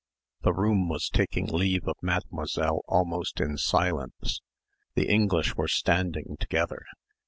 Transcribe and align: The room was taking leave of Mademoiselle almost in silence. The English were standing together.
The 0.41 0.51
room 0.51 0.89
was 0.89 1.09
taking 1.11 1.45
leave 1.45 1.87
of 1.87 1.95
Mademoiselle 2.01 2.81
almost 2.87 3.39
in 3.39 3.55
silence. 3.57 4.41
The 4.95 5.07
English 5.07 5.55
were 5.55 5.67
standing 5.67 6.37
together. 6.39 6.81